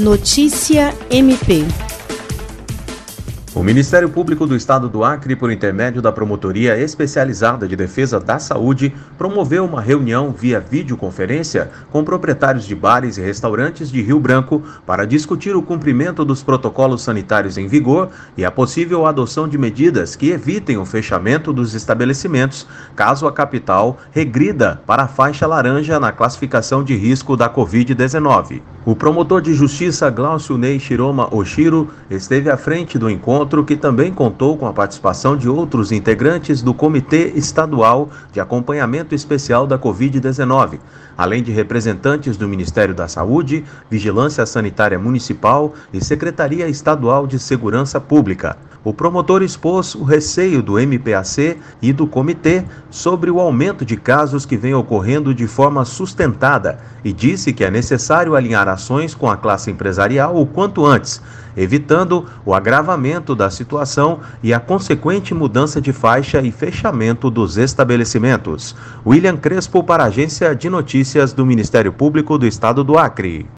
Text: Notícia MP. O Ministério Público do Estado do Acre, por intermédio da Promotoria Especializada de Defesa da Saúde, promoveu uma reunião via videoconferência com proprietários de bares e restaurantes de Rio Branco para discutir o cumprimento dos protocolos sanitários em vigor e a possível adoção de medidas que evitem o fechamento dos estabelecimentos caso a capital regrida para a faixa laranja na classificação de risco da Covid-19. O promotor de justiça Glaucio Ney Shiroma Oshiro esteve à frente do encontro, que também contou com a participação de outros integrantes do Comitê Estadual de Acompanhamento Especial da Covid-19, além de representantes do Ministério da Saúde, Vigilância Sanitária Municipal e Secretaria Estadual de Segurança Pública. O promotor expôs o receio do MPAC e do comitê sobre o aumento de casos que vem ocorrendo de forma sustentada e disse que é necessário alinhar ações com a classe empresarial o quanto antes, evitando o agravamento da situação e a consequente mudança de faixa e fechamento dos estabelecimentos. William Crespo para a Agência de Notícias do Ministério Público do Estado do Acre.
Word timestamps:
Notícia 0.00 0.94
MP. 1.10 1.89
O 3.52 3.64
Ministério 3.64 4.08
Público 4.08 4.46
do 4.46 4.54
Estado 4.54 4.88
do 4.88 5.02
Acre, 5.02 5.34
por 5.34 5.50
intermédio 5.50 6.00
da 6.00 6.12
Promotoria 6.12 6.78
Especializada 6.78 7.66
de 7.66 7.74
Defesa 7.74 8.20
da 8.20 8.38
Saúde, 8.38 8.94
promoveu 9.18 9.64
uma 9.64 9.80
reunião 9.80 10.30
via 10.30 10.60
videoconferência 10.60 11.68
com 11.90 12.04
proprietários 12.04 12.64
de 12.64 12.76
bares 12.76 13.18
e 13.18 13.20
restaurantes 13.20 13.90
de 13.90 14.00
Rio 14.02 14.20
Branco 14.20 14.62
para 14.86 15.04
discutir 15.04 15.56
o 15.56 15.62
cumprimento 15.62 16.24
dos 16.24 16.44
protocolos 16.44 17.02
sanitários 17.02 17.58
em 17.58 17.66
vigor 17.66 18.10
e 18.36 18.44
a 18.44 18.52
possível 18.52 19.04
adoção 19.04 19.48
de 19.48 19.58
medidas 19.58 20.14
que 20.14 20.30
evitem 20.30 20.78
o 20.78 20.86
fechamento 20.86 21.52
dos 21.52 21.74
estabelecimentos 21.74 22.68
caso 22.94 23.26
a 23.26 23.32
capital 23.32 23.98
regrida 24.12 24.80
para 24.86 25.02
a 25.02 25.08
faixa 25.08 25.44
laranja 25.44 25.98
na 25.98 26.12
classificação 26.12 26.84
de 26.84 26.94
risco 26.94 27.36
da 27.36 27.50
Covid-19. 27.50 28.62
O 28.86 28.96
promotor 28.96 29.42
de 29.42 29.52
justiça 29.52 30.08
Glaucio 30.08 30.56
Ney 30.56 30.80
Shiroma 30.80 31.28
Oshiro 31.34 31.90
esteve 32.08 32.48
à 32.48 32.56
frente 32.56 32.98
do 32.98 33.10
encontro, 33.10 33.39
que 33.66 33.76
também 33.76 34.12
contou 34.12 34.56
com 34.56 34.66
a 34.66 34.72
participação 34.72 35.36
de 35.36 35.48
outros 35.48 35.92
integrantes 35.92 36.60
do 36.62 36.74
Comitê 36.74 37.32
Estadual 37.34 38.10
de 38.32 38.38
Acompanhamento 38.38 39.14
Especial 39.14 39.66
da 39.66 39.78
Covid-19, 39.78 40.78
além 41.16 41.42
de 41.42 41.50
representantes 41.50 42.36
do 42.36 42.46
Ministério 42.46 42.94
da 42.94 43.08
Saúde, 43.08 43.64
Vigilância 43.90 44.44
Sanitária 44.44 44.98
Municipal 44.98 45.74
e 45.92 46.04
Secretaria 46.04 46.68
Estadual 46.68 47.26
de 47.26 47.38
Segurança 47.38 47.98
Pública. 47.98 48.56
O 48.82 48.94
promotor 48.94 49.42
expôs 49.42 49.94
o 49.94 50.04
receio 50.04 50.62
do 50.62 50.78
MPAC 50.78 51.58
e 51.82 51.92
do 51.92 52.06
comitê 52.06 52.64
sobre 52.88 53.30
o 53.30 53.38
aumento 53.38 53.84
de 53.84 53.94
casos 53.94 54.46
que 54.46 54.56
vem 54.56 54.72
ocorrendo 54.72 55.34
de 55.34 55.46
forma 55.46 55.84
sustentada 55.84 56.78
e 57.04 57.12
disse 57.12 57.52
que 57.52 57.62
é 57.62 57.70
necessário 57.70 58.34
alinhar 58.34 58.68
ações 58.68 59.14
com 59.14 59.28
a 59.28 59.36
classe 59.36 59.70
empresarial 59.70 60.34
o 60.34 60.46
quanto 60.46 60.86
antes, 60.86 61.20
evitando 61.54 62.24
o 62.42 62.54
agravamento 62.54 63.34
da 63.34 63.50
situação 63.50 64.20
e 64.42 64.54
a 64.54 64.58
consequente 64.58 65.34
mudança 65.34 65.78
de 65.78 65.92
faixa 65.92 66.40
e 66.40 66.50
fechamento 66.50 67.30
dos 67.30 67.58
estabelecimentos. 67.58 68.74
William 69.04 69.36
Crespo 69.36 69.84
para 69.84 70.04
a 70.04 70.06
Agência 70.06 70.54
de 70.56 70.70
Notícias 70.70 71.34
do 71.34 71.44
Ministério 71.44 71.92
Público 71.92 72.38
do 72.38 72.46
Estado 72.46 72.82
do 72.82 72.96
Acre. 72.96 73.46